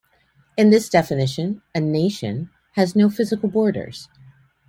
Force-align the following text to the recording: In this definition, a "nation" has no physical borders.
In 0.57 0.71
this 0.71 0.89
definition, 0.89 1.61
a 1.75 1.79
"nation" 1.79 2.49
has 2.73 2.95
no 2.95 3.07
physical 3.07 3.49
borders. 3.49 4.09